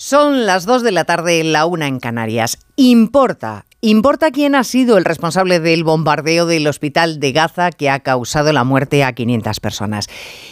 [0.00, 2.58] Son las 2 de la tarde, la una en Canarias.
[2.76, 7.98] Importa, importa quién ha sido el responsable del bombardeo del hospital de Gaza que ha
[7.98, 10.06] causado la muerte a 500 personas.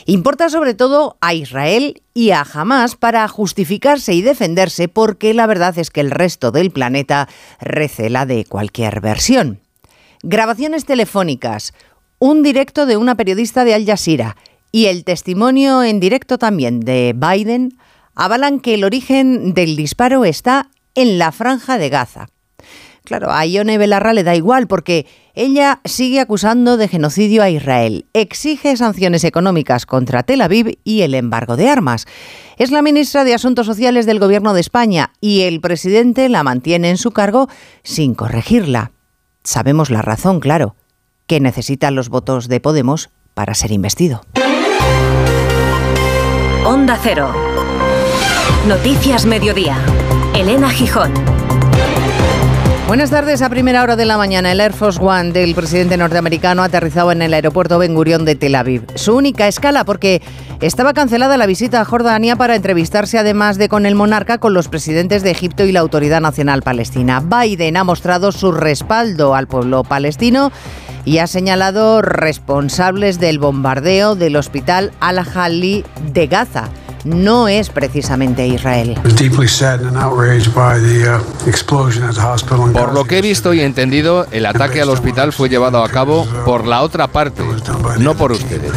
[0.05, 5.79] Importa sobre todo a Israel y a Hamas para justificarse y defenderse porque la verdad
[5.79, 7.29] es que el resto del planeta
[7.61, 9.61] recela de cualquier versión.
[10.25, 11.73] Grabaciones telefónicas,
[12.19, 14.37] un directo de una periodista de Al Jazeera
[14.73, 17.79] y el testimonio en directo también de Biden
[18.17, 22.29] avalan que el origen del disparo está en la franja de Gaza.
[23.05, 28.07] Claro, a Ione Belarra le da igual porque ella sigue acusando de genocidio a Israel,
[28.15, 32.07] exige sanciones económicas contra Tel Aviv y el embargo de armas.
[32.57, 36.91] Es la ministra de Asuntos Sociales del Gobierno de España y el presidente la mantiene
[36.91, 37.49] en su cargo
[37.85, 38.91] sin corregirla.
[39.45, 40.75] Sabemos la razón, claro,
[41.29, 44.23] que necesita los votos de Podemos para ser investido.
[46.65, 47.46] Onda Cero.
[48.67, 49.79] Noticias Mediodía.
[50.35, 51.15] Elena Gijón.
[52.89, 53.41] Buenas tardes.
[53.43, 57.23] A primera hora de la mañana, el Air Force One del presidente norteamericano aterrizaba en
[57.23, 58.83] el aeropuerto Ben Gurion de Tel Aviv.
[58.97, 60.21] Su única escala porque
[60.61, 64.67] estaba cancelada la visita a Jordania para entrevistarse, además de con el monarca, con los
[64.67, 67.21] presidentes de Egipto y la Autoridad Nacional Palestina.
[67.21, 70.51] Biden ha mostrado su respaldo al pueblo palestino
[71.05, 76.69] y ha señalado responsables del bombardeo del hospital Al-Hali de Gaza
[77.07, 78.99] no es precisamente Israel.
[82.73, 86.27] Por lo que he visto y entendido, el ataque al hospital fue llevado a cabo
[86.45, 87.43] por la otra parte,
[87.99, 88.73] no por ustedes.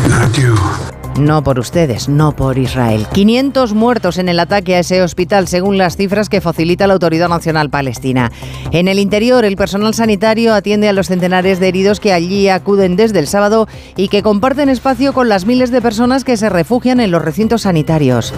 [1.20, 3.06] No por ustedes, no por Israel.
[3.12, 7.28] 500 muertos en el ataque a ese hospital, según las cifras que facilita la Autoridad
[7.28, 8.31] Nacional Palestina.
[8.72, 12.95] En el interior, el personal sanitario atiende a los centenares de heridos que allí acuden
[12.95, 17.02] desde el sábado y que comparten espacio con las miles de personas que se refugian
[17.02, 18.34] en los recintos sanitarios.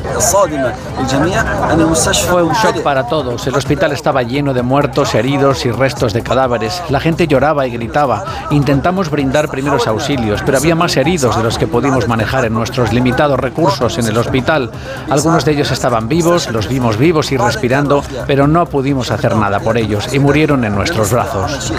[2.28, 3.46] Fue un shock para todos.
[3.46, 6.82] El hospital estaba lleno de muertos, heridos y restos de cadáveres.
[6.90, 8.48] La gente lloraba y gritaba.
[8.50, 12.71] Intentamos brindar primeros auxilios, pero había más heridos de los que pudimos manejar en nuestro
[12.72, 14.72] nuestros limitados recursos en el hospital.
[15.10, 19.60] Algunos de ellos estaban vivos, los vimos vivos y respirando, pero no pudimos hacer nada
[19.60, 21.74] por ellos y murieron en nuestros brazos.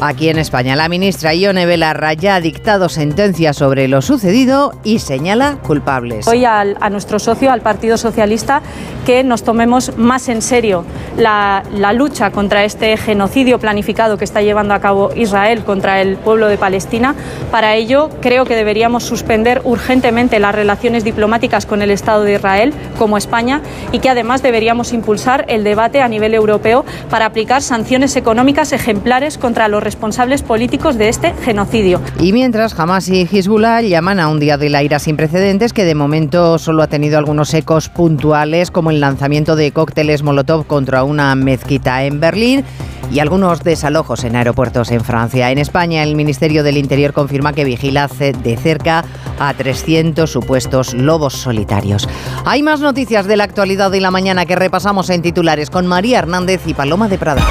[0.00, 5.00] Aquí en España, la ministra Ione Belarra ya ha dictado sentencia sobre lo sucedido y
[5.00, 6.26] señala culpables.
[6.26, 8.62] Hoy a nuestro socio, al Partido Socialista,
[9.04, 10.84] que nos tomemos más en serio
[11.16, 16.16] la, la lucha contra este genocidio planificado que está llevando a cabo Israel contra el
[16.16, 17.14] pueblo de Palestina.
[17.50, 22.72] Para ello, creo que deberíamos suspender urgentemente las relaciones diplomáticas con el Estado de Israel,
[22.98, 23.60] como España,
[23.92, 29.38] y que además deberíamos impulsar el debate a nivel europeo para aplicar sanciones económicas ejemplares
[29.38, 32.00] contra los responsables políticos de este genocidio.
[32.20, 35.84] Y mientras Hamas y Hezbollah llaman a un día de la ira sin precedentes que
[35.84, 41.04] de momento solo ha tenido algunos ecos puntuales, como el lanzamiento de cócteles Molotov contra
[41.04, 42.64] una mezquita en Berlín
[43.10, 45.50] y algunos desalojos en aeropuertos en Francia.
[45.50, 49.04] En España, el Ministerio del Interior confirma que vigila de cerca
[49.38, 52.08] a 300 supuestos lobos solitarios.
[52.44, 56.18] Hay más noticias de la actualidad de la mañana que repasamos en titulares con María
[56.18, 57.42] Hernández y Paloma de Prada.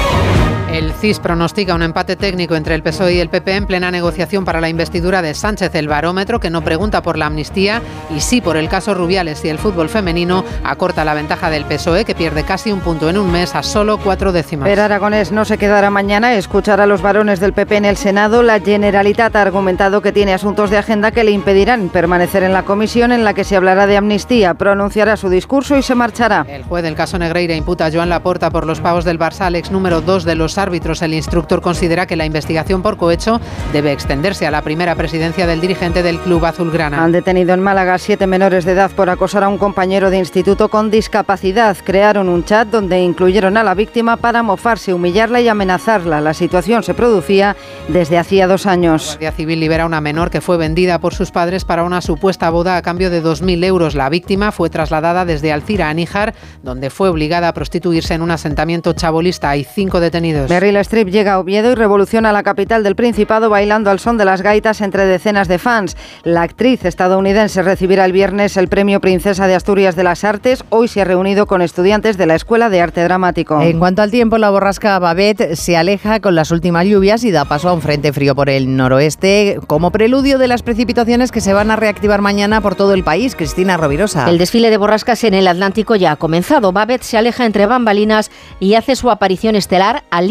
[0.76, 4.44] El CIS pronostica un empate técnico entre el PSOE y el PP en plena negociación
[4.44, 5.74] para la investidura de Sánchez.
[5.74, 7.80] El barómetro, que no pregunta por la amnistía
[8.14, 12.04] y sí por el caso Rubiales y el fútbol femenino, acorta la ventaja del PSOE,
[12.04, 14.68] que pierde casi un punto en un mes a solo cuatro décimas.
[14.68, 17.96] Pero Aragonés no se quedará mañana a escuchar a los varones del PP en el
[17.96, 18.42] Senado.
[18.42, 22.64] La Generalitat ha argumentado que tiene asuntos de agenda que le impedirán permanecer en la
[22.64, 24.52] comisión en la que se hablará de amnistía.
[24.52, 26.44] Pronunciará su discurso y se marchará.
[26.46, 29.70] El juez del caso Negreira imputa a Joan Laporta por los pagos del Barça, ex
[29.70, 31.02] número dos de los árbitros.
[31.02, 33.40] El instructor considera que la investigación por cohecho
[33.72, 37.02] debe extenderse a la primera presidencia del dirigente del club azulgrana.
[37.02, 40.68] Han detenido en Málaga siete menores de edad por acosar a un compañero de instituto
[40.68, 41.76] con discapacidad.
[41.84, 46.20] Crearon un chat donde incluyeron a la víctima para mofarse, humillarla y amenazarla.
[46.20, 47.56] La situación se producía
[47.88, 49.06] desde hacía dos años.
[49.06, 52.00] La Guardia Civil libera a una menor que fue vendida por sus padres para una
[52.00, 53.94] supuesta boda a cambio de 2.000 euros.
[53.94, 58.30] La víctima fue trasladada desde Alcira a Níjar, donde fue obligada a prostituirse en un
[58.30, 59.50] asentamiento chabolista.
[59.50, 60.48] Hay cinco detenidos.
[60.56, 64.40] Strip llega a Oviedo y revoluciona la capital del Principado bailando al son de las
[64.40, 65.96] gaitas entre decenas de fans.
[66.24, 70.64] La actriz estadounidense recibirá el viernes el premio Princesa de Asturias de las Artes.
[70.70, 73.60] Hoy se ha reunido con estudiantes de la Escuela de Arte Dramático.
[73.60, 77.44] En cuanto al tiempo, la borrasca Babette se aleja con las últimas lluvias y da
[77.44, 81.52] paso a un frente frío por el noroeste como preludio de las precipitaciones que se
[81.52, 83.36] van a reactivar mañana por todo el país.
[83.36, 84.28] Cristina Rovirosa.
[84.30, 86.72] El desfile de borrascas en el Atlántico ya ha comenzado.
[86.72, 90.30] Babette se aleja entre bambalinas y hace su aparición estelar al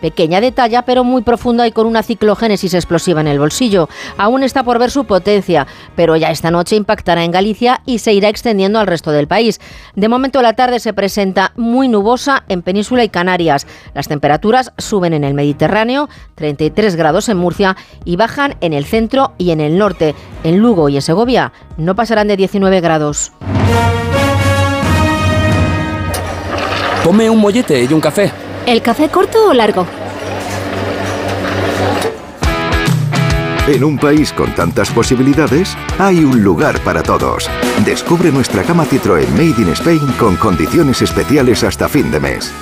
[0.00, 3.88] Pequeña de talla pero muy profunda y con una ciclogénesis explosiva en el bolsillo.
[4.18, 8.12] Aún está por ver su potencia, pero ya esta noche impactará en Galicia y se
[8.12, 9.60] irá extendiendo al resto del país.
[9.94, 13.66] De momento la tarde se presenta muy nubosa en Península y Canarias.
[13.94, 19.32] Las temperaturas suben en el Mediterráneo, 33 grados en Murcia y bajan en el centro
[19.38, 20.14] y en el norte.
[20.44, 23.32] En Lugo y en Segovia no pasarán de 19 grados.
[27.04, 28.32] Ponme un mollete y un café.
[28.66, 29.86] ¿El café corto o largo?
[33.68, 37.48] En un país con tantas posibilidades, hay un lugar para todos.
[37.84, 42.52] Descubre nuestra cama Citroën Made in Spain con condiciones especiales hasta fin de mes.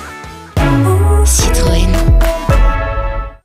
[1.25, 1.89] Citroën.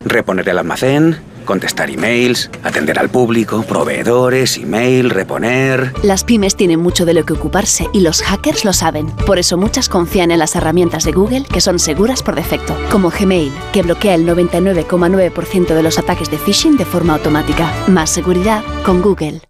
[0.01, 5.93] Reponer el almacén contestar emails, atender al público, proveedores, email, reponer.
[6.05, 9.09] Las pymes tienen mucho de lo que ocuparse y los hackers lo saben.
[9.27, 13.11] Por eso muchas confían en las herramientas de Google que son seguras por defecto, como
[13.11, 17.69] Gmail, que bloquea el 99,9% de los ataques de phishing de forma automática.
[17.89, 19.41] Más seguridad con Google.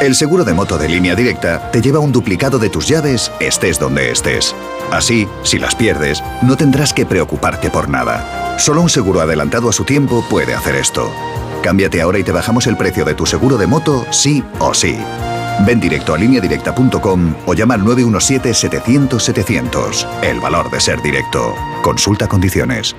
[0.00, 3.78] El seguro de moto de línea directa te lleva un duplicado de tus llaves estés
[3.78, 4.54] donde estés.
[4.90, 8.45] Así, si las pierdes, no tendrás que preocuparte por nada.
[8.56, 11.10] Solo un seguro adelantado a su tiempo puede hacer esto.
[11.62, 14.96] Cámbiate ahora y te bajamos el precio de tu seguro de moto, sí o sí.
[15.66, 20.06] Ven directo a lineadirecta.com o llama al 917-700-700.
[20.22, 21.54] El valor de ser directo.
[21.82, 22.94] Consulta condiciones.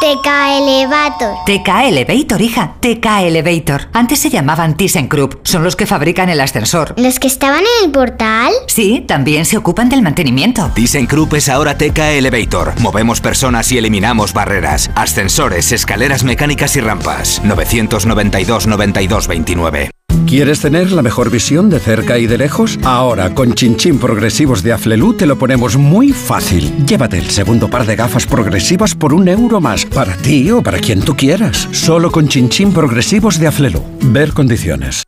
[0.00, 0.28] TK
[0.58, 1.36] Elevator.
[1.46, 2.74] TK Elevator, hija.
[2.80, 3.88] TK Elevator.
[3.92, 5.46] Antes se llamaban ThyssenKrupp.
[5.46, 6.94] Son los que fabrican el ascensor.
[6.96, 8.52] ¿Los que estaban en el portal?
[8.66, 10.70] Sí, también se ocupan del mantenimiento.
[10.74, 12.78] ThyssenKrupp es ahora TK Elevator.
[12.80, 14.90] Movemos personas y eliminamos barreras.
[14.94, 17.40] Ascensores, escaleras mecánicas y rampas.
[17.42, 19.95] 992 92 29.
[20.26, 22.78] ¿Quieres tener la mejor visión de cerca y de lejos?
[22.84, 26.86] Ahora, con Chinchín Progresivos de Aflelu te lo ponemos muy fácil.
[26.86, 30.78] Llévate el segundo par de gafas progresivas por un euro más, para ti o para
[30.78, 31.68] quien tú quieras.
[31.72, 33.82] Solo con Chinchín Progresivos de Aflelu.
[34.00, 35.04] Ver condiciones.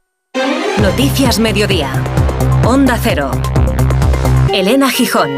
[0.80, 1.90] Noticias Mediodía.
[2.64, 3.30] Onda Cero.
[4.52, 5.30] Elena Gijón.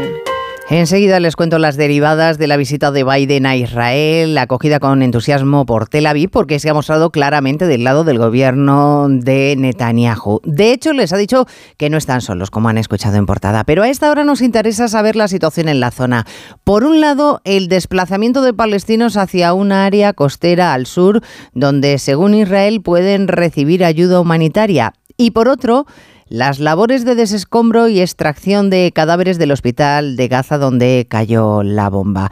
[0.71, 5.65] Enseguida les cuento las derivadas de la visita de Biden a Israel, acogida con entusiasmo
[5.65, 10.39] por Tel Aviv, porque se ha mostrado claramente del lado del gobierno de Netanyahu.
[10.45, 11.45] De hecho, les ha dicho
[11.75, 13.65] que no están solos, como han escuchado en portada.
[13.65, 16.25] Pero a esta hora nos interesa saber la situación en la zona.
[16.63, 21.21] Por un lado, el desplazamiento de palestinos hacia una área costera al sur,
[21.53, 24.93] donde, según Israel, pueden recibir ayuda humanitaria.
[25.17, 25.85] Y por otro,
[26.31, 31.89] las labores de desescombro y extracción de cadáveres del hospital de Gaza donde cayó la
[31.89, 32.29] bomba.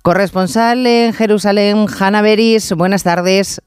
[0.00, 3.60] Corresponsal en Jerusalén, Hanna Beris, buenas tardes.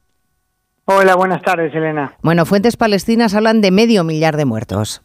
[0.86, 2.14] Hola, buenas tardes, Elena.
[2.24, 5.04] Bueno, fuentes palestinas hablan de medio millar de muertos.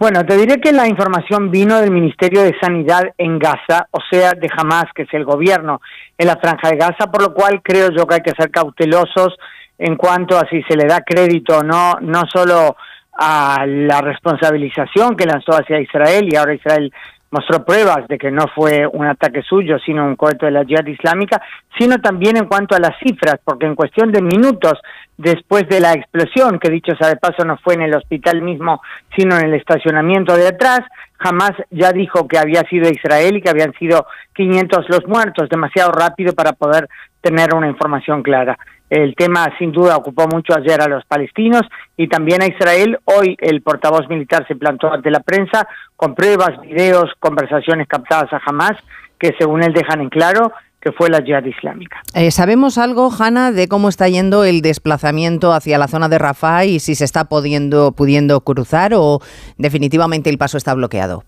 [0.00, 4.32] Bueno, te diré que la información vino del Ministerio de Sanidad en Gaza, o sea,
[4.32, 5.80] de Hamas, que es el gobierno
[6.16, 9.36] en la franja de Gaza, por lo cual creo yo que hay que ser cautelosos
[9.78, 12.76] en cuanto a si se le da crédito o no, no solo
[13.18, 16.92] a la responsabilización que lanzó hacia Israel y ahora Israel
[17.30, 20.86] mostró pruebas de que no fue un ataque suyo, sino un cohete de la yihad
[20.86, 21.42] islámica,
[21.76, 24.78] sino también en cuanto a las cifras, porque en cuestión de minutos
[25.16, 28.80] después de la explosión, que dicho sea de paso no fue en el hospital mismo,
[29.16, 30.80] sino en el estacionamiento de atrás,
[31.18, 35.90] jamás ya dijo que había sido Israel y que habían sido 500 los muertos, demasiado
[35.92, 36.88] rápido para poder
[37.20, 38.56] tener una información clara.
[38.90, 41.62] El tema sin duda ocupó mucho ayer a los palestinos
[41.96, 42.98] y también a Israel.
[43.04, 48.40] Hoy el portavoz militar se plantó ante la prensa con pruebas, videos, conversaciones captadas a
[48.44, 48.76] Hamas
[49.18, 52.00] que según él dejan en claro que fue la yihad islámica.
[52.14, 56.66] Eh, ¿Sabemos algo, Hanna, de cómo está yendo el desplazamiento hacia la zona de Rafah
[56.66, 59.20] y si se está pudiendo, pudiendo cruzar o
[59.56, 61.24] definitivamente el paso está bloqueado?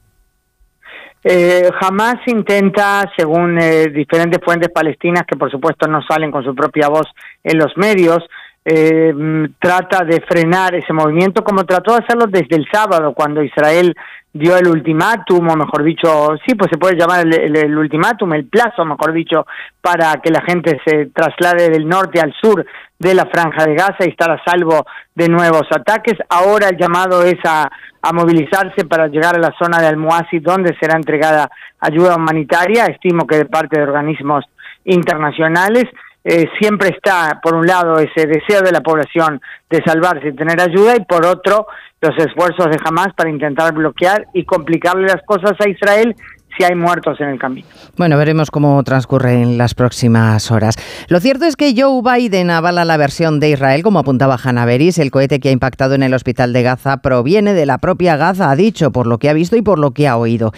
[1.22, 6.54] Eh, jamás intenta, según eh, diferentes fuentes palestinas que por supuesto no salen con su
[6.54, 7.06] propia voz
[7.44, 8.24] en los medios,
[8.72, 13.42] eh, mm, trata de frenar ese movimiento como trató de hacerlo desde el sábado cuando
[13.42, 13.96] Israel
[14.32, 18.84] dio el ultimátum, o mejor dicho, sí, pues se puede llamar el, ultimátum, el plazo,
[18.84, 19.44] mejor dicho,
[19.80, 22.64] para que la gente se traslade del norte al sur
[22.96, 24.86] de la franja de Gaza y estar a salvo
[25.16, 26.14] de nuevos ataques.
[26.28, 27.68] Ahora el llamado es a,
[28.14, 31.50] movilizarse para llegar a la zona de Almohasi, donde será entregada
[31.80, 34.44] ayuda humanitaria, estimo que de parte de organismos
[34.84, 35.86] internacionales.
[36.22, 40.60] Eh, siempre está, por un lado, ese deseo de la población de salvarse y tener
[40.60, 41.66] ayuda, y por otro,
[42.00, 46.14] los esfuerzos de Hamas para intentar bloquear y complicarle las cosas a Israel
[46.56, 47.66] si hay muertos en el camino.
[47.96, 50.76] Bueno, veremos cómo transcurre en las próximas horas.
[51.08, 54.98] Lo cierto es que Joe Biden avala la versión de Israel, como apuntaba Hannah Beris.
[54.98, 58.50] El cohete que ha impactado en el hospital de Gaza proviene de la propia Gaza,
[58.50, 60.52] ha dicho, por lo que ha visto y por lo que ha oído.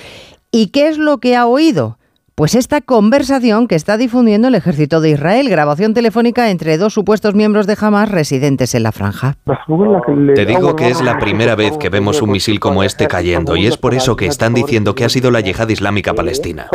[0.50, 1.98] ¿Y qué es lo que ha oído?
[2.42, 7.36] Pues esta conversación que está difundiendo el ejército de Israel, grabación telefónica entre dos supuestos
[7.36, 9.36] miembros de Hamas residentes en la franja.
[10.34, 13.66] Te digo que es la primera vez que vemos un misil como este cayendo y
[13.68, 16.66] es por eso que están diciendo que ha sido la yihad islámica palestina.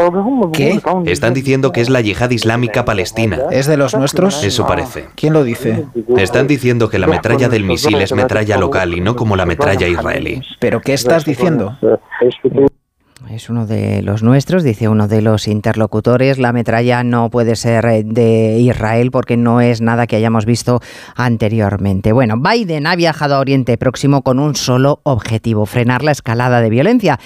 [0.54, 0.80] ¿Qué?
[1.04, 3.38] Están diciendo que es la yihad islámica palestina.
[3.52, 4.46] ¿Es de los nuestros?
[4.46, 5.08] Eso parece.
[5.16, 5.86] ¿Quién lo dice?
[6.16, 9.86] Están diciendo que la metralla del misil es metralla local y no como la metralla
[9.90, 10.42] israelí.
[10.62, 11.78] ¿Pero qué estás diciendo?
[13.30, 16.40] Es uno de los nuestros, dice uno de los interlocutores.
[16.40, 20.80] La metralla no puede ser eh, de Israel porque no es nada que hayamos visto
[21.16, 22.14] anteriormente.
[22.14, 26.70] Bueno, Biden ha viajado a Oriente Próximo con un solo objetivo, frenar la escalada de
[26.70, 27.20] violencia.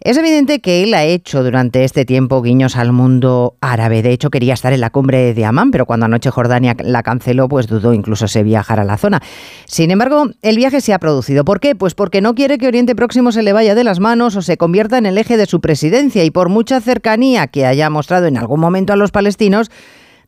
[0.00, 4.02] Es evidente que él ha hecho durante este tiempo guiños al mundo árabe.
[4.02, 7.48] De hecho, quería estar en la cumbre de Amán, pero cuando anoche Jordania la canceló,
[7.48, 9.22] pues dudó incluso se viajar a la zona.
[9.64, 11.46] Sin embargo, el viaje se ha producido.
[11.46, 11.74] ¿Por qué?
[11.74, 14.58] Pues porque no quiere que Oriente Próximo se le vaya de las manos o se
[14.58, 18.36] convierta en el eje de su presidencia y por mucha cercanía que haya mostrado en
[18.36, 19.70] algún momento a los palestinos,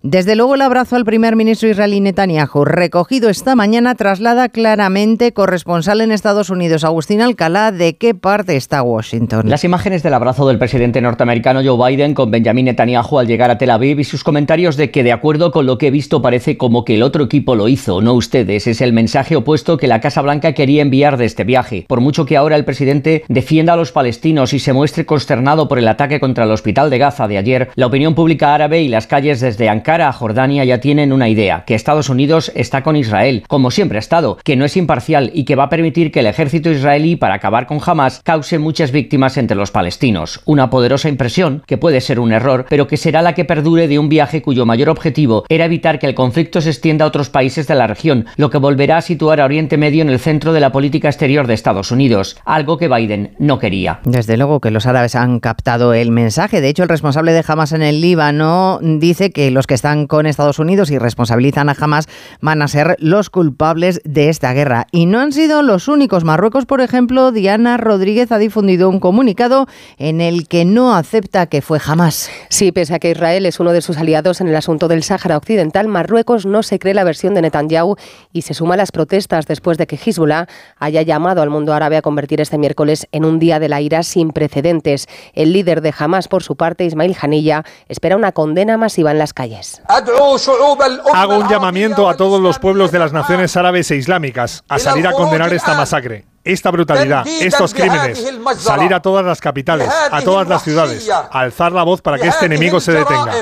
[0.03, 6.01] desde luego el abrazo al primer ministro israelí Netanyahu, recogido esta mañana, traslada claramente corresponsal
[6.01, 9.51] en Estados Unidos, Agustín Alcalá, de qué parte está Washington.
[9.51, 13.59] Las imágenes del abrazo del presidente norteamericano Joe Biden con Benjamin Netanyahu al llegar a
[13.59, 16.57] Tel Aviv y sus comentarios de que de acuerdo con lo que he visto parece
[16.57, 20.01] como que el otro equipo lo hizo, no ustedes, es el mensaje opuesto que la
[20.01, 21.87] Casa Blanca quería enviar de este viaje.
[21.89, 25.81] Por mucho que ahora el presidente defienda a los palestinos y se muestre consternado por
[25.81, 29.09] el ataque contra el hospital de Gaza de ayer, la opinión pública árabe y las
[29.09, 32.95] calles desde Ankara cara a Jordania ya tienen una idea, que Estados Unidos está con
[32.95, 36.21] Israel, como siempre ha estado, que no es imparcial y que va a permitir que
[36.21, 40.43] el ejército israelí, para acabar con Hamas, cause muchas víctimas entre los palestinos.
[40.45, 43.99] Una poderosa impresión, que puede ser un error, pero que será la que perdure de
[43.99, 47.67] un viaje cuyo mayor objetivo era evitar que el conflicto se extienda a otros países
[47.67, 50.61] de la región, lo que volverá a situar a Oriente Medio en el centro de
[50.61, 54.01] la política exterior de Estados Unidos, algo que Biden no quería.
[54.05, 56.61] Desde luego que los árabes han captado el mensaje.
[56.61, 60.27] De hecho, el responsable de Hamas en el Líbano dice que los que están con
[60.27, 62.09] Estados Unidos y responsabilizan a Hamas
[62.41, 64.89] van a ser los culpables de esta guerra.
[64.91, 66.25] Y no han sido los únicos.
[66.25, 71.63] Marruecos, por ejemplo, Diana Rodríguez ha difundido un comunicado en el que no acepta que
[71.63, 72.29] fue Hamas.
[72.49, 75.37] Sí, pese a que Israel es uno de sus aliados en el asunto del Sáhara
[75.37, 77.95] Occidental, Marruecos no se cree la versión de Netanyahu
[78.33, 81.97] y se suma a las protestas después de que Hezbollah haya llamado al mundo árabe
[81.97, 85.07] a convertir este miércoles en un día de la ira sin precedentes.
[85.35, 89.33] El líder de Hamas, por su parte, Ismail Hanilla, espera una condena masiva en las
[89.33, 89.68] calles.
[91.15, 95.07] Hago un llamamiento a todos los pueblos de las naciones árabes e islámicas a salir
[95.07, 98.25] a condenar esta masacre, esta brutalidad, estos crímenes,
[98.59, 102.29] salir a todas las capitales, a todas las ciudades, a alzar la voz para que
[102.29, 103.33] este enemigo se detenga.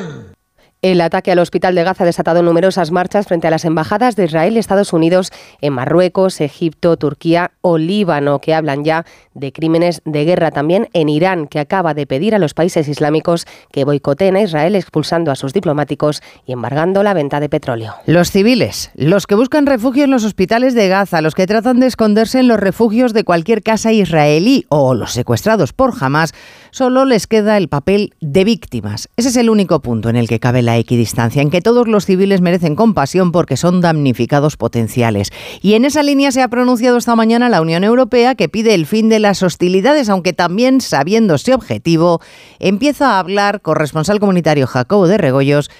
[0.82, 4.24] El ataque al hospital de Gaza ha desatado numerosas marchas frente a las embajadas de
[4.26, 10.02] Israel y Estados Unidos en Marruecos, Egipto, Turquía o Líbano, que hablan ya de crímenes
[10.04, 10.50] de guerra.
[10.50, 14.76] También en Irán, que acaba de pedir a los países islámicos que boicoteen a Israel
[14.76, 17.94] expulsando a sus diplomáticos y embargando la venta de petróleo.
[18.04, 21.86] Los civiles, los que buscan refugio en los hospitales de Gaza, los que tratan de
[21.86, 26.34] esconderse en los refugios de cualquier casa israelí o los secuestrados por Hamas,
[26.76, 29.08] solo les queda el papel de víctimas.
[29.16, 32.04] Ese es el único punto en el que cabe la equidistancia, en que todos los
[32.04, 35.30] civiles merecen compasión porque son damnificados potenciales.
[35.62, 38.84] Y en esa línea se ha pronunciado esta mañana la Unión Europea que pide el
[38.84, 42.20] fin de las hostilidades, aunque también, sabiéndose objetivo,
[42.58, 45.70] empieza a hablar corresponsal comunitario Jacobo de Regoyos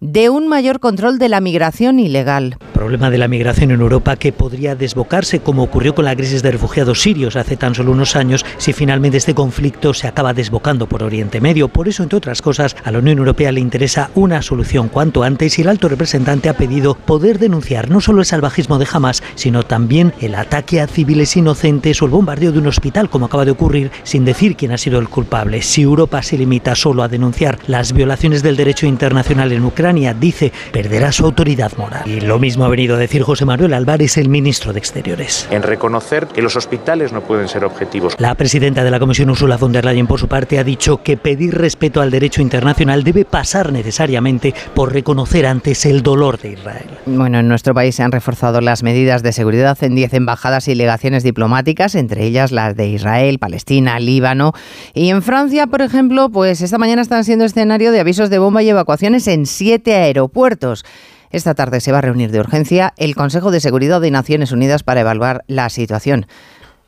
[0.00, 2.56] de un mayor control de la migración ilegal.
[2.76, 6.50] Problema de la migración en Europa que podría desbocarse como ocurrió con la crisis de
[6.50, 11.02] refugiados sirios hace tan solo unos años si finalmente este conflicto se acaba desbocando por
[11.02, 11.68] Oriente Medio.
[11.68, 15.58] Por eso, entre otras cosas, a la Unión Europea le interesa una solución cuanto antes
[15.58, 19.62] y el alto representante ha pedido poder denunciar no solo el salvajismo de Hamas, sino
[19.62, 23.52] también el ataque a civiles inocentes o el bombardeo de un hospital como acaba de
[23.52, 25.62] ocurrir sin decir quién ha sido el culpable.
[25.62, 30.52] Si Europa se limita solo a denunciar las violaciones del derecho internacional en Ucrania, dice,
[30.72, 32.02] perderá su autoridad moral.
[32.04, 35.46] Y lo mismo ha venido a decir José Manuel Álvarez, el ministro de Exteriores.
[35.52, 38.16] En reconocer que los hospitales no pueden ser objetivos.
[38.18, 41.16] La presidenta de la Comisión, Ursula von der Leyen, por su parte, ha dicho que
[41.16, 46.86] pedir respeto al derecho internacional debe pasar necesariamente por reconocer antes el dolor de Israel.
[47.06, 50.74] Bueno, en nuestro país se han reforzado las medidas de seguridad en 10 embajadas y
[50.74, 54.54] legaciones diplomáticas, entre ellas las de Israel, Palestina, Líbano.
[54.92, 58.64] Y en Francia, por ejemplo, pues esta mañana están siendo escenario de avisos de bomba
[58.64, 60.84] y evacuaciones en siete aeropuertos.
[61.30, 64.82] Esta tarde se va a reunir de urgencia el Consejo de Seguridad de Naciones Unidas
[64.82, 66.26] para evaluar la situación.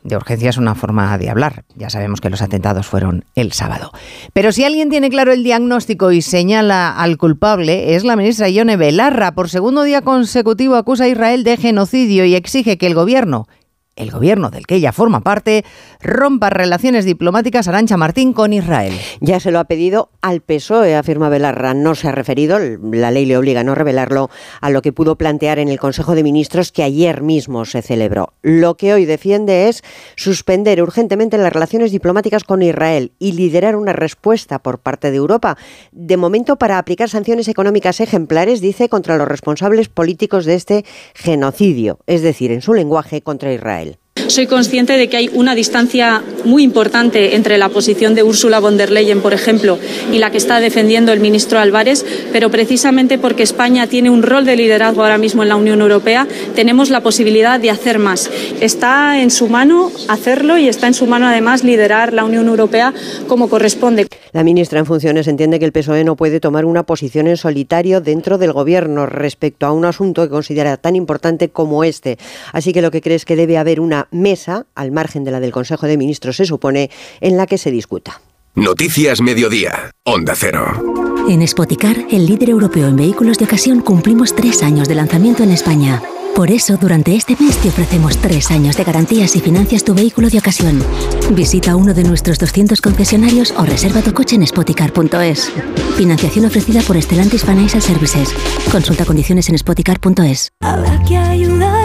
[0.04, 1.64] De urgencia es una forma de hablar.
[1.74, 3.92] Ya sabemos que los atentados fueron el sábado.
[4.32, 8.76] Pero si alguien tiene claro el diagnóstico y señala al culpable, es la ministra Ione
[8.76, 9.32] Belarra.
[9.32, 13.48] Por segundo día consecutivo acusa a Israel de genocidio y exige que el gobierno
[13.98, 15.64] el gobierno del que ella forma parte
[16.00, 18.94] rompa relaciones diplomáticas Arancha Martín con Israel.
[19.20, 21.74] Ya se lo ha pedido al PSOE, afirma Belarra.
[21.74, 25.16] No se ha referido, la ley le obliga a no revelarlo, a lo que pudo
[25.16, 28.32] plantear en el Consejo de Ministros que ayer mismo se celebró.
[28.42, 29.82] Lo que hoy defiende es
[30.16, 35.58] suspender urgentemente las relaciones diplomáticas con Israel y liderar una respuesta por parte de Europa,
[35.92, 41.98] de momento para aplicar sanciones económicas ejemplares, dice, contra los responsables políticos de este genocidio,
[42.06, 43.87] es decir, en su lenguaje, contra Israel.
[44.28, 48.76] Soy consciente de que hay una distancia muy importante entre la posición de Ursula von
[48.76, 49.78] der Leyen, por ejemplo,
[50.12, 54.44] y la que está defendiendo el ministro Álvarez, pero precisamente porque España tiene un rol
[54.44, 58.30] de liderazgo ahora mismo en la Unión Europea, tenemos la posibilidad de hacer más.
[58.60, 62.92] Está en su mano hacerlo y está en su mano además liderar la Unión Europea
[63.28, 64.08] como corresponde.
[64.32, 68.02] La ministra en funciones entiende que el PSOE no puede tomar una posición en solitario
[68.02, 72.18] dentro del Gobierno respecto a un asunto que considera tan importante como este.
[72.52, 75.40] Así que lo que cree es que debe haber una mesa, al margen de la
[75.40, 78.20] del Consejo de Ministros se supone, en la que se discuta.
[78.54, 80.82] Noticias Mediodía, Onda Cero.
[81.28, 85.50] En Spoticar, el líder europeo en vehículos de ocasión, cumplimos tres años de lanzamiento en
[85.50, 86.02] España.
[86.34, 90.30] Por eso, durante este mes te ofrecemos tres años de garantías y financias tu vehículo
[90.30, 90.82] de ocasión.
[91.32, 95.52] Visita uno de nuestros 200 concesionarios o reserva tu coche en spoticar.es.
[95.96, 98.28] Financiación ofrecida por Stellantis Financial Services.
[98.70, 100.50] Consulta condiciones en spoticar.es.
[100.60, 101.77] Habrá que ayudar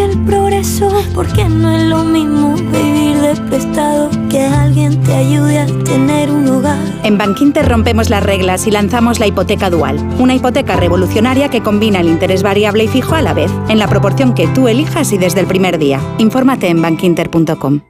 [0.00, 5.66] el progreso, porque no es lo mismo vivir de prestado que alguien te ayude a
[5.84, 6.78] tener un hogar.
[7.02, 12.00] En Bankinter rompemos las reglas y lanzamos la hipoteca dual, una hipoteca revolucionaria que combina
[12.00, 15.18] el interés variable y fijo a la vez, en la proporción que tú elijas y
[15.18, 16.00] desde el primer día.
[16.18, 17.89] Infórmate en bankinter.com.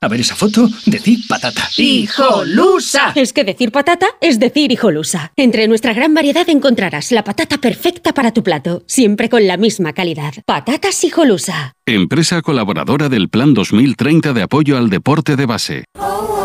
[0.00, 1.68] A ver esa foto, decir patata.
[1.76, 3.12] ¡Hijolusa!
[3.16, 5.32] Es que decir patata es decir hijolusa.
[5.34, 9.94] Entre nuestra gran variedad encontrarás la patata perfecta para tu plato, siempre con la misma
[9.94, 10.34] calidad.
[10.46, 11.72] Patatas hijolusa.
[11.94, 15.84] Empresa colaboradora del Plan 2030 de apoyo al deporte de base.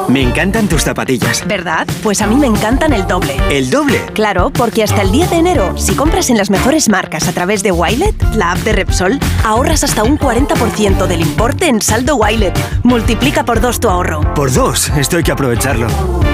[0.08, 1.46] Me encantan tus zapatillas.
[1.46, 1.86] ¿Verdad?
[2.02, 3.36] Pues a mí me encantan el doble.
[3.50, 4.00] ¿El doble?
[4.14, 7.62] Claro, porque hasta el 10 de enero, si compras en las mejores marcas a través
[7.62, 12.58] de Wilet, la app de Repsol, ahorras hasta un 40% del importe en saldo Wilet.
[12.84, 14.22] Multiplica por dos tu ahorro.
[14.36, 15.88] Por dos, esto hay que aprovecharlo.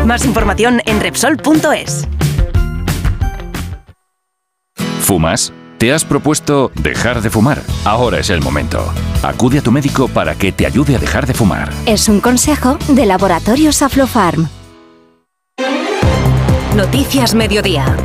[0.06, 2.08] Más información en Repsol.es.
[5.02, 5.52] ¿Fumas?
[5.80, 7.62] ¿Te has propuesto dejar de fumar?
[7.86, 8.92] Ahora es el momento.
[9.24, 11.70] Acude a tu médico para que te ayude a dejar de fumar.
[11.86, 14.50] Es un consejo de Laboratorios Aflofarm.
[16.76, 17.96] Noticias Mediodía.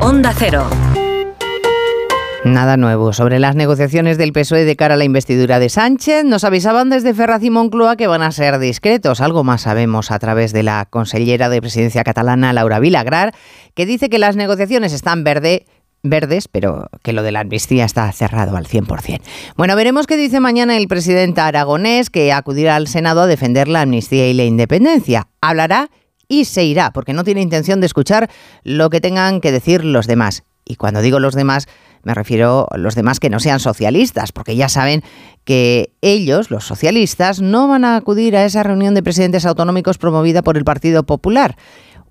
[0.00, 0.70] Onda Cero.
[2.44, 6.24] Nada nuevo sobre las negociaciones del PSOE de cara a la investidura de Sánchez.
[6.24, 9.20] Nos avisaban desde Ferraz y Moncloa que van a ser discretos.
[9.20, 13.34] Algo más sabemos a través de la consellera de presidencia catalana, Laura Vilagrar,
[13.74, 15.66] que dice que las negociaciones están verde
[16.02, 19.20] verdes, pero que lo de la amnistía está cerrado al 100%.
[19.56, 23.82] Bueno, veremos qué dice mañana el presidente aragonés, que acudirá al Senado a defender la
[23.82, 25.28] amnistía y la independencia.
[25.40, 25.90] Hablará
[26.28, 28.30] y se irá, porque no tiene intención de escuchar
[28.64, 30.44] lo que tengan que decir los demás.
[30.64, 31.66] Y cuando digo los demás,
[32.04, 35.02] me refiero a los demás que no sean socialistas, porque ya saben
[35.44, 40.42] que ellos, los socialistas, no van a acudir a esa reunión de presidentes autonómicos promovida
[40.42, 41.56] por el Partido Popular.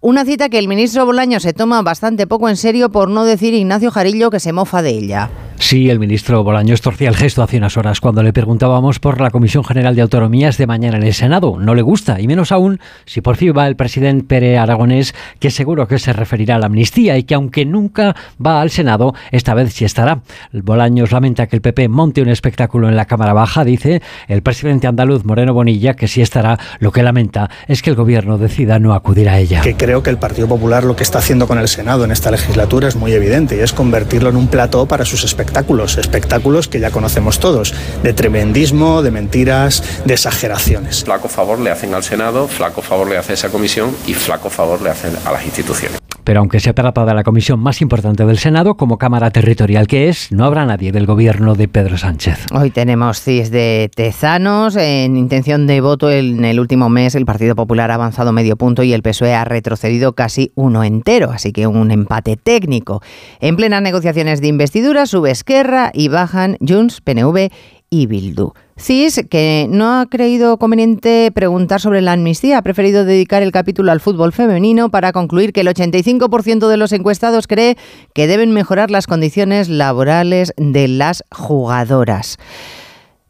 [0.04, 3.54] Una cita que el ministro Bolaño se toma bastante poco en serio, por no decir
[3.54, 5.30] Ignacio Jarillo que se mofa de ella.
[5.62, 9.30] Sí, el ministro Bolaños torcía el gesto hace unas horas cuando le preguntábamos por la
[9.30, 11.60] Comisión General de Autonomías de mañana en el Senado.
[11.60, 15.52] No le gusta, y menos aún si por fin va el presidente Pere Aragonés, que
[15.52, 19.54] seguro que se referirá a la amnistía y que aunque nunca va al Senado, esta
[19.54, 20.24] vez sí estará.
[20.52, 24.88] Bolaños lamenta que el PP monte un espectáculo en la Cámara Baja, dice el presidente
[24.88, 26.58] andaluz Moreno Bonilla, que sí estará.
[26.80, 29.62] Lo que lamenta es que el gobierno decida no acudir a ella.
[29.62, 32.32] Que creo que el Partido Popular lo que está haciendo con el Senado en esta
[32.32, 36.80] legislatura es muy evidente y es convertirlo en un plató para sus espectáculos, espectáculos que
[36.80, 41.04] ya conocemos todos, de tremendismo, de mentiras, de exageraciones.
[41.04, 44.50] Flaco favor le hacen al Senado, flaco favor le hace a esa comisión y flaco
[44.50, 46.00] favor le hacen a las instituciones.
[46.24, 50.10] Pero aunque se trata de la comisión más importante del Senado, como Cámara Territorial que
[50.10, 52.46] es, no habrá nadie del gobierno de Pedro Sánchez.
[52.54, 54.76] Hoy tenemos CIS de Tezanos.
[54.76, 58.84] En intención de voto en el último mes, el Partido Popular ha avanzado medio punto
[58.84, 63.02] y el PSOE ha retrocedido casi uno entero, así que un empate técnico.
[63.40, 67.50] En plenas negociaciones de investidura, sube Esquerra y bajan Junts, PNV
[67.90, 68.54] y Bildu.
[68.78, 73.92] CIS, que no ha creído conveniente preguntar sobre la amnistía, ha preferido dedicar el capítulo
[73.92, 77.78] al fútbol femenino para concluir que el 85% de los encuestados cree
[78.14, 82.38] que deben mejorar las condiciones laborales de las jugadoras.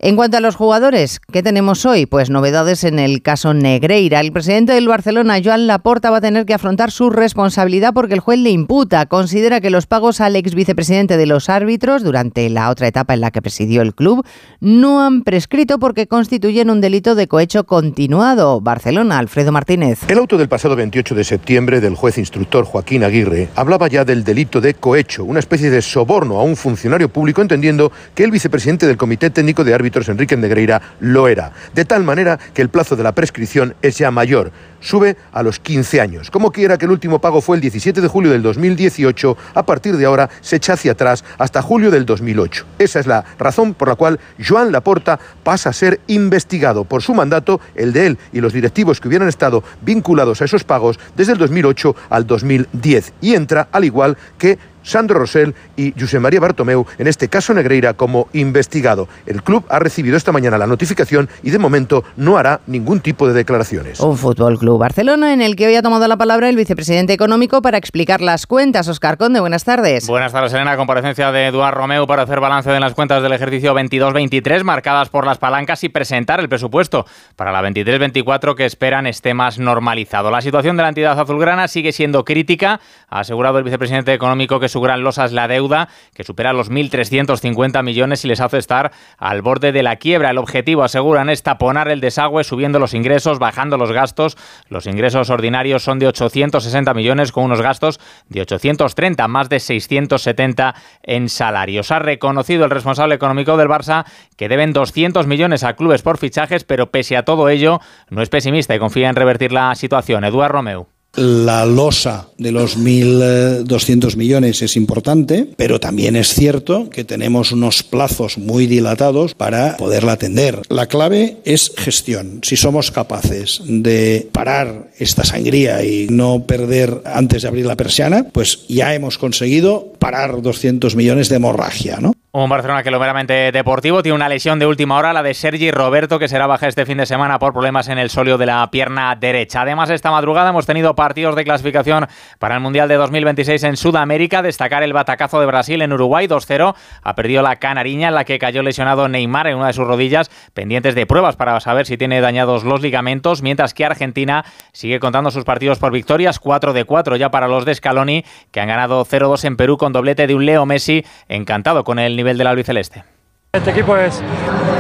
[0.04, 2.08] En cuanto a los jugadores, ¿qué tenemos hoy?
[2.08, 4.20] Pues novedades en el caso Negreira.
[4.20, 8.20] El presidente del Barcelona, Joan Laporta, va a tener que afrontar su responsabilidad porque el
[8.20, 9.06] juez le imputa.
[9.06, 13.22] Considera que los pagos al ex vicepresidente de los árbitros durante la otra etapa en
[13.22, 14.26] la que presidió el club
[14.60, 18.60] no han prescrito porque constituyen un delito de cohecho continuado.
[18.60, 20.00] Barcelona, Alfredo Martínez.
[20.08, 24.24] El auto del pasado 28 de septiembre del juez instructor Joaquín Aguirre hablaba ya del
[24.24, 28.88] delito de cohecho, una especie de soborno a un funcionario público, entendiendo que el vicepresidente
[28.88, 32.96] del Comité Técnico de Árbitros Enrique Negreira lo era, de tal manera que el plazo
[32.96, 36.32] de la prescripción es ya mayor, sube a los 15 años.
[36.32, 39.98] Como quiera que el último pago fue el 17 de julio del 2018, a partir
[39.98, 42.66] de ahora se echa hacia atrás hasta julio del 2008.
[42.80, 47.14] Esa es la razón por la cual Joan Laporta pasa a ser investigado por su
[47.14, 51.34] mandato, el de él y los directivos que hubieran estado vinculados a esos pagos desde
[51.34, 56.86] el 2008 al 2010 y entra al igual que Sandro Rosell y José María Bartomeu,
[56.98, 59.08] en este caso Negreira, como investigado.
[59.26, 63.28] El club ha recibido esta mañana la notificación y de momento no hará ningún tipo
[63.28, 64.00] de declaraciones.
[64.00, 67.62] Un Fútbol Club Barcelona en el que hoy ha tomado la palabra el vicepresidente económico
[67.62, 68.88] para explicar las cuentas.
[68.88, 70.08] Oscar Conde, buenas tardes.
[70.08, 70.78] Buenas tardes, Elena.
[70.78, 75.26] Comparecencia de Eduard Romeu para hacer balance de las cuentas del ejercicio 22-23, marcadas por
[75.26, 80.32] las palancas y presentar el presupuesto para la 23-24 que esperan esté más normalizado.
[80.32, 84.70] La situación de la entidad azulgrana sigue siendo crítica, ha asegurado el vicepresidente económico que
[84.72, 88.92] su gran losa es la deuda, que supera los 1.350 millones y les hace estar
[89.18, 90.32] al borde de la quiebra.
[90.32, 94.38] El objetivo, aseguran, es taponar el desagüe subiendo los ingresos, bajando los gastos.
[94.68, 100.76] Los ingresos ordinarios son de 860 millones con unos gastos de 830, más de 670
[101.04, 101.92] en salarios.
[101.92, 104.06] Ha reconocido el responsable económico del Barça
[104.38, 107.80] que deben 200 millones a clubes por fichajes, pero pese a todo ello,
[108.10, 110.24] no es pesimista y confía en revertir la situación.
[110.24, 110.91] Eduard Romeu.
[111.14, 117.84] La losa de los 1.200 millones es importante, pero también es cierto que tenemos unos
[117.84, 120.62] plazos muy dilatados para poderla atender.
[120.70, 122.40] La clave es gestión.
[122.44, 128.28] Si somos capaces de parar esta sangría y no perder antes de abrir la persiana,
[128.32, 132.14] pues ya hemos conseguido parar 200 millones de hemorragia, ¿no?
[132.34, 135.70] Un Barcelona que lo meramente deportivo tiene una lesión de última hora, la de Sergi
[135.70, 138.72] Roberto, que será baja este fin de semana por problemas en el solio de la
[138.72, 139.64] pierna derecha.
[139.64, 142.08] Además, esta madrugada hemos tenido partidos de clasificación
[142.40, 144.42] para el Mundial de 2026 en Sudamérica.
[144.42, 146.74] Destacar el batacazo de Brasil en Uruguay, 2-0.
[147.04, 150.32] Ha perdido la Canariña, en la que cayó lesionado Neymar en una de sus rodillas,
[150.54, 155.32] pendientes de pruebas para saber si tiene dañados los ligamentos, mientras que Argentina sigue contando
[155.32, 159.04] sus partidos por victorias, 4 de 4 ya para los de Scaloni, que han ganado
[159.04, 163.04] 0-2 en Perú con doblete de un Leo Messi, encantado con el nivel del albiceleste.
[163.52, 164.22] Este equipo es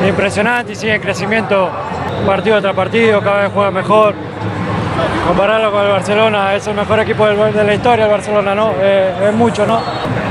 [0.08, 1.70] impresionante y sigue en crecimiento
[2.26, 4.14] partido tras partido, cada vez juega mejor.
[5.28, 8.72] Compararlo con el Barcelona, es el mejor equipo de la historia el Barcelona, ¿no?
[8.72, 9.82] es mucho, ¿no?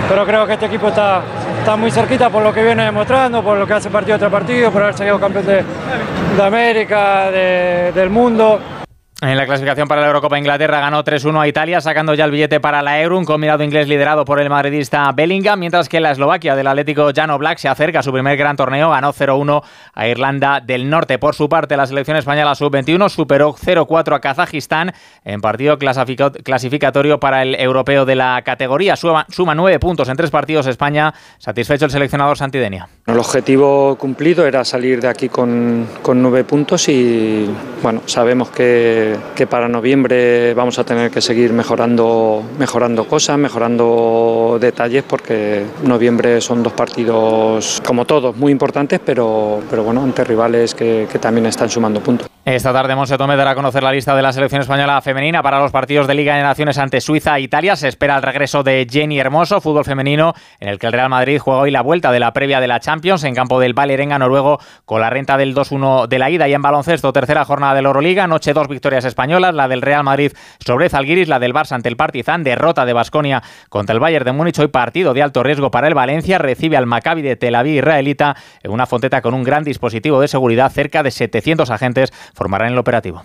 [0.08, 1.22] Pero creo que este equipo está,
[1.58, 4.70] está muy cerquita por lo que viene demostrando, por lo que hace partido tras partido,
[4.70, 8.79] por haber salido campeón de, América, de, del mundo.
[9.22, 12.58] En la clasificación para la Eurocopa Inglaterra ganó 3-1 a Italia, sacando ya el billete
[12.58, 16.56] para la Euro, un combinado inglés liderado por el madridista Bellingham, mientras que la Eslovaquia
[16.56, 20.60] del Atlético Jano Black se acerca a su primer gran torneo, ganó 0-1 a Irlanda
[20.60, 21.18] del Norte.
[21.18, 27.42] Por su parte, la selección española sub-21 superó 0-4 a Kazajistán en partido clasificatorio para
[27.42, 28.96] el europeo de la categoría.
[28.96, 32.88] Suma, suma nueve puntos en tres partidos España, satisfecho el seleccionador Santidenia.
[33.06, 37.50] El objetivo cumplido era salir de aquí con, con nueve puntos y
[37.82, 44.58] bueno, sabemos que que, para noviembre vamos a tener que seguir mejorando, mejorando cosas, mejorando
[44.60, 50.74] detalles, porque noviembre son dos partidos, como todos, muy importantes, pero, pero bueno, ante rivales
[50.74, 52.28] que, que también están sumando puntos.
[52.50, 55.60] Esta tarde Monse Tomé dará a conocer la lista de la selección española femenina para
[55.60, 57.76] los partidos de Liga de Naciones ante Suiza e Italia.
[57.76, 61.38] Se espera el regreso de Jenny Hermoso, fútbol femenino, en el que el Real Madrid
[61.38, 64.58] juega hoy la vuelta de la previa de la Champions en campo del Valerenga noruego
[64.84, 67.88] con la renta del 2-1 de la ida y en baloncesto tercera jornada de la
[67.88, 71.88] Euroliga, noche dos victorias españolas, la del Real Madrid sobre Zalgiris, la del Barça ante
[71.88, 75.70] el Partizan, derrota de Basconia contra el Bayern de Múnich, hoy partido de alto riesgo
[75.70, 78.34] para el Valencia, recibe al Maccabi de Tel Aviv israelita
[78.64, 82.78] en una fonteta con un gran dispositivo de seguridad, cerca de 700 agentes formarán el
[82.78, 83.22] operativo.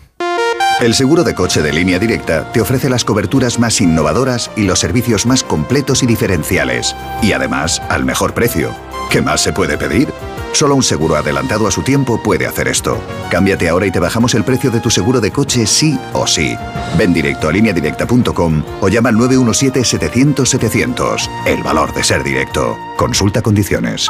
[0.81, 4.79] El seguro de coche de línea directa te ofrece las coberturas más innovadoras y los
[4.79, 6.93] servicios más completos y diferenciales.
[7.21, 8.71] Y además, al mejor precio.
[9.09, 10.09] ¿Qué más se puede pedir?
[10.51, 12.99] Solo un seguro adelantado a su tiempo puede hacer esto.
[13.31, 16.57] Cámbiate ahora y te bajamos el precio de tu seguro de coche sí o sí.
[16.97, 21.29] Ven directo a lineadirecta.com o llama al 917-700-700.
[21.45, 22.77] El valor de ser directo.
[22.97, 24.09] Consulta condiciones.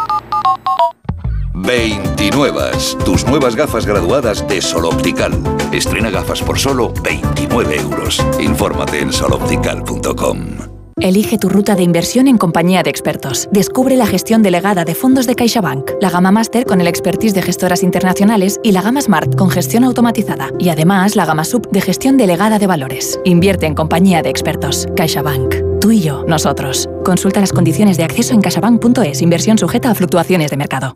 [1.55, 2.61] 29.
[3.05, 5.33] Tus nuevas gafas graduadas de Sol Optical.
[5.71, 8.23] Estrena gafas por solo 29 euros.
[8.39, 10.75] Infórmate en soloptical.com.
[11.01, 13.49] Elige tu ruta de inversión en compañía de expertos.
[13.51, 17.41] Descubre la gestión delegada de fondos de CaixaBank, la gama Master con el expertise de
[17.41, 20.51] gestoras internacionales y la gama Smart con gestión automatizada.
[20.57, 23.19] Y además la gama Sub de gestión delegada de valores.
[23.25, 24.87] Invierte en compañía de expertos.
[24.95, 25.55] CaixaBank.
[25.81, 26.89] Tú y yo, nosotros.
[27.03, 29.21] Consulta las condiciones de acceso en caixabank.es.
[29.21, 30.95] Inversión sujeta a fluctuaciones de mercado.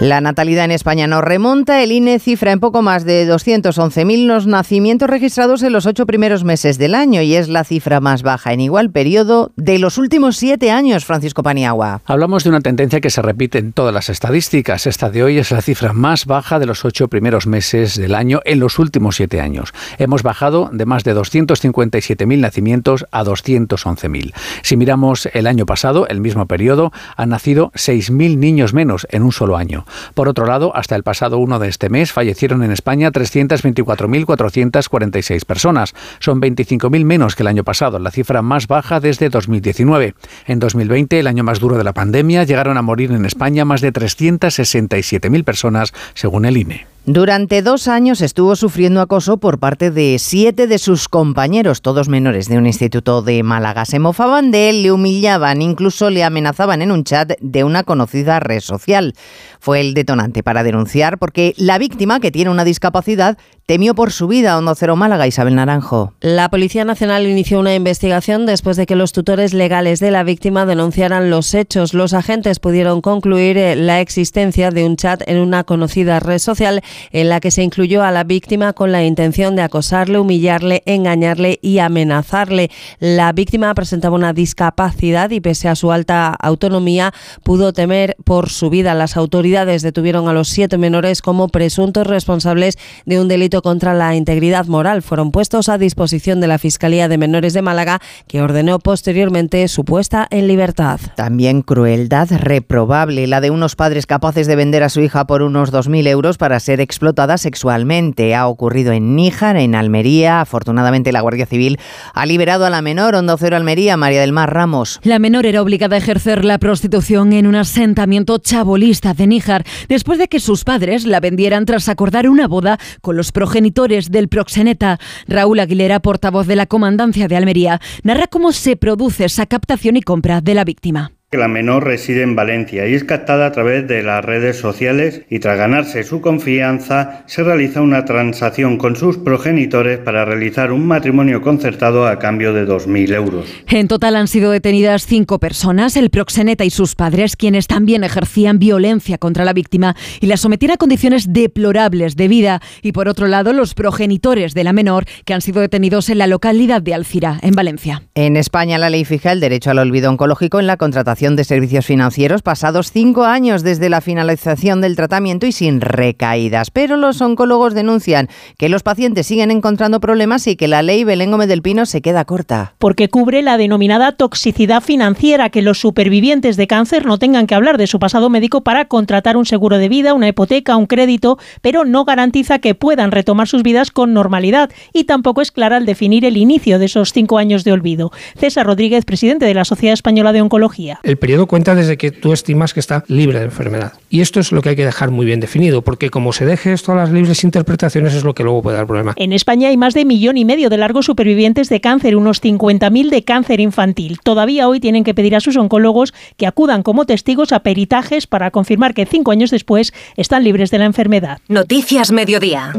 [0.00, 1.82] La natalidad en España nos remonta.
[1.82, 6.44] El INE cifra en poco más de 211.000 los nacimientos registrados en los ocho primeros
[6.44, 10.36] meses del año y es la cifra más baja en igual periodo de los últimos
[10.36, 12.02] siete años, Francisco Paniagua.
[12.04, 14.86] Hablamos de una tendencia que se repite en todas las estadísticas.
[14.86, 18.40] Esta de hoy es la cifra más baja de los ocho primeros meses del año
[18.44, 19.72] en los últimos siete años.
[19.96, 24.34] Hemos bajado de más de 257.000 nacimientos a 211.000.
[24.60, 29.32] Si miramos el año pasado, el mismo periodo, han nacido 6.000 niños menos en un
[29.32, 29.85] solo año.
[30.14, 35.94] Por otro lado, hasta el pasado 1 de este mes fallecieron en España 324.446 personas.
[36.18, 40.14] Son 25.000 menos que el año pasado, la cifra más baja desde 2019.
[40.46, 43.80] En 2020, el año más duro de la pandemia, llegaron a morir en España más
[43.80, 46.95] de 367.000 personas, según el INE.
[47.08, 52.48] Durante dos años estuvo sufriendo acoso por parte de siete de sus compañeros, todos menores
[52.48, 53.84] de un instituto de Málaga.
[53.84, 58.40] Se mofaban de él, le humillaban, incluso le amenazaban en un chat de una conocida
[58.40, 59.14] red social.
[59.60, 64.26] Fue el detonante para denunciar porque la víctima, que tiene una discapacidad, temió por su
[64.26, 64.58] vida.
[64.58, 66.12] Hondo Cero Málaga, Isabel Naranjo.
[66.20, 70.66] La Policía Nacional inició una investigación después de que los tutores legales de la víctima
[70.66, 71.94] denunciaran los hechos.
[71.94, 76.82] Los agentes pudieron concluir eh, la existencia de un chat en una conocida red social
[77.12, 81.58] en la que se incluyó a la víctima con la intención de acosarle, humillarle, engañarle
[81.62, 82.70] y amenazarle.
[82.98, 88.70] La víctima presentaba una discapacidad y pese a su alta autonomía pudo temer por su
[88.70, 88.94] vida.
[88.94, 94.14] Las autoridades detuvieron a los siete menores como presuntos responsables de un delito contra la
[94.14, 95.02] integridad moral.
[95.02, 99.84] Fueron puestos a disposición de la Fiscalía de Menores de Málaga, que ordenó posteriormente su
[99.84, 101.00] puesta en libertad.
[101.16, 105.72] También crueldad reprobable, la de unos padres capaces de vender a su hija por unos
[105.72, 108.34] 2.000 euros para ser explotada sexualmente.
[108.34, 110.40] Ha ocurrido en Níjar, en Almería.
[110.40, 111.78] Afortunadamente la Guardia Civil
[112.14, 115.00] ha liberado a la menor, Hondo Cero Almería, María del Mar Ramos.
[115.02, 120.18] La menor era obligada a ejercer la prostitución en un asentamiento chabolista de Níjar, después
[120.18, 124.98] de que sus padres la vendieran tras acordar una boda con los progenitores del proxeneta.
[125.26, 130.02] Raúl Aguilera, portavoz de la Comandancia de Almería, narra cómo se produce esa captación y
[130.02, 133.88] compra de la víctima que la menor reside en Valencia y es captada a través
[133.88, 139.18] de las redes sociales y tras ganarse su confianza se realiza una transacción con sus
[139.18, 143.46] progenitores para realizar un matrimonio concertado a cambio de 2.000 euros.
[143.66, 148.60] En total han sido detenidas cinco personas, el proxeneta y sus padres, quienes también ejercían
[148.60, 153.26] violencia contra la víctima y la sometían a condiciones deplorables de vida y por otro
[153.26, 157.40] lado los progenitores de la menor que han sido detenidos en la localidad de Alcira,
[157.42, 158.04] en Valencia.
[158.14, 161.86] En España la ley fija el derecho al olvido oncológico en la contratación de servicios
[161.86, 166.70] financieros pasados cinco años desde la finalización del tratamiento y sin recaídas.
[166.70, 171.30] Pero los oncólogos denuncian que los pacientes siguen encontrando problemas y que la ley Belén
[171.30, 172.74] Gómez del Pino se queda corta.
[172.76, 177.78] Porque cubre la denominada toxicidad financiera, que los supervivientes de cáncer no tengan que hablar
[177.78, 181.86] de su pasado médico para contratar un seguro de vida, una hipoteca, un crédito, pero
[181.86, 186.26] no garantiza que puedan retomar sus vidas con normalidad y tampoco es clara al definir
[186.26, 188.12] el inicio de esos cinco años de olvido.
[188.38, 191.00] César Rodríguez, presidente de la Sociedad Española de Oncología.
[191.06, 193.92] El periodo cuenta desde que tú estimas que está libre de enfermedad.
[194.10, 196.72] Y esto es lo que hay que dejar muy bien definido, porque como se deje
[196.72, 199.14] esto a las libres interpretaciones es lo que luego puede dar problema.
[199.14, 203.10] En España hay más de millón y medio de largos supervivientes de cáncer, unos 50.000
[203.10, 204.18] de cáncer infantil.
[204.20, 208.50] Todavía hoy tienen que pedir a sus oncólogos que acudan como testigos a peritajes para
[208.50, 211.38] confirmar que cinco años después están libres de la enfermedad.
[211.46, 212.72] Noticias Mediodía.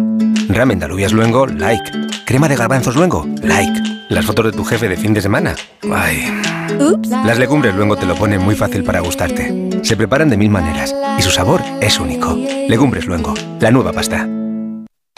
[0.49, 1.91] Ramen de alubias luengo, like.
[2.25, 3.96] Crema de garbanzos luengo, like.
[4.09, 5.55] Las fotos de tu jefe de fin de semana.
[5.91, 6.41] Ay.
[7.25, 9.81] Las legumbres luego te lo ponen muy fácil para gustarte.
[9.83, 12.35] Se preparan de mil maneras y su sabor es único.
[12.67, 14.27] Legumbres luengo, la nueva pasta.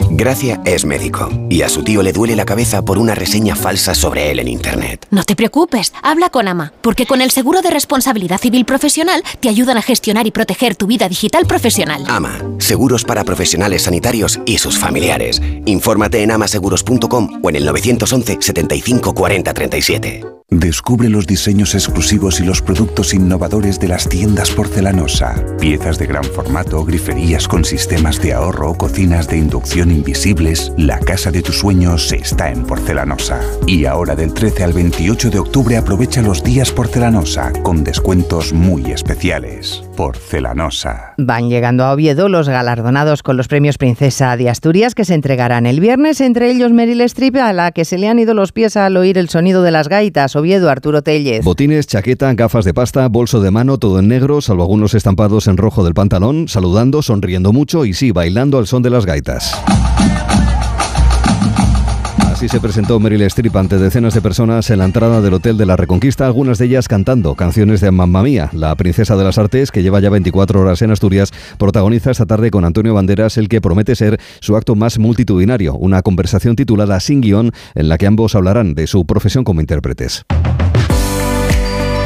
[0.08, 3.94] Gracia es médico y a su tío le duele la cabeza por una reseña falsa
[3.94, 5.06] sobre él en Internet.
[5.10, 9.48] No te preocupes, habla con AMA, porque con el seguro de responsabilidad civil profesional te
[9.48, 12.04] ayudan a gestionar y proteger tu vida digital profesional.
[12.08, 15.40] AMA, seguros para profesionales sanitarios y sus familiares.
[15.66, 20.40] Infórmate en amaseguros.com o en el 911 75 40 37.
[20.50, 25.36] Descubre los diseños exclusivos y los productos innovadores de las tiendas porcelanosa.
[25.60, 30.98] Piezas de gran formato, griferías con sistemas de ahorro, cocinas de inducción son invisibles, la
[30.98, 33.40] casa de tus sueños está en Porcelanosa.
[33.66, 38.90] Y ahora del 13 al 28 de octubre aprovecha los días Porcelanosa con descuentos muy
[38.92, 39.82] especiales.
[39.96, 41.14] Porcelanosa.
[41.18, 45.66] Van llegando a Oviedo los galardonados con los premios Princesa de Asturias que se entregarán
[45.66, 48.76] el viernes, entre ellos Meryl Streep, a la que se le han ido los pies
[48.76, 50.36] al oír el sonido de las gaitas.
[50.36, 51.44] Oviedo, Arturo Tellez.
[51.44, 55.56] Botines, chaqueta, gafas de pasta, bolso de mano, todo en negro, salvo algunos estampados en
[55.56, 59.60] rojo del pantalón, saludando, sonriendo mucho y sí, bailando al son de las gaitas.
[62.40, 65.66] Así se presentó Meryl Streep ante decenas de personas en la entrada del Hotel de
[65.66, 68.48] la Reconquista, algunas de ellas cantando canciones de Mamma Mía.
[68.54, 72.50] La princesa de las artes, que lleva ya 24 horas en Asturias, protagoniza esta tarde
[72.50, 77.20] con Antonio Banderas el que promete ser su acto más multitudinario, una conversación titulada Sin
[77.20, 80.24] guion, en la que ambos hablarán de su profesión como intérpretes.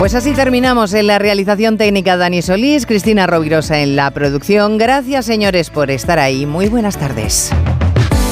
[0.01, 4.79] Pues así terminamos en la realización técnica Dani Solís, Cristina Rovirosa en la producción.
[4.79, 6.45] Gracias señores por estar ahí.
[6.45, 7.53] Muy buenas tardes.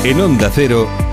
[0.03, 0.89] En Onda Cero,